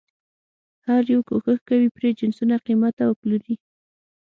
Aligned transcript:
هر 0.87 1.03
یو 1.13 1.21
کوښښ 1.29 1.59
کوي 1.69 1.89
پرې 1.95 2.09
جنسونه 2.19 2.55
قیمته 2.65 3.03
وپلوري. 3.05 3.55